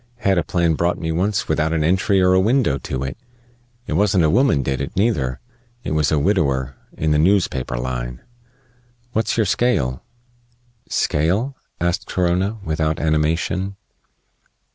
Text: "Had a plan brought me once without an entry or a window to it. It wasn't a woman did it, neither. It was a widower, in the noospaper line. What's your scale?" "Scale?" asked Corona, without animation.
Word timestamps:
"Had 0.17 0.39
a 0.39 0.43
plan 0.43 0.73
brought 0.73 0.97
me 0.97 1.11
once 1.11 1.47
without 1.47 1.71
an 1.73 1.83
entry 1.83 2.19
or 2.21 2.33
a 2.33 2.39
window 2.39 2.79
to 2.79 3.03
it. 3.03 3.17
It 3.85 3.93
wasn't 3.93 4.23
a 4.23 4.31
woman 4.31 4.63
did 4.63 4.81
it, 4.81 4.95
neither. 4.95 5.39
It 5.83 5.91
was 5.91 6.11
a 6.11 6.17
widower, 6.17 6.75
in 6.97 7.11
the 7.11 7.19
noospaper 7.19 7.77
line. 7.77 8.19
What's 9.13 9.37
your 9.37 9.45
scale?" 9.45 10.03
"Scale?" 10.89 11.55
asked 11.79 12.07
Corona, 12.07 12.57
without 12.63 12.99
animation. 12.99 13.75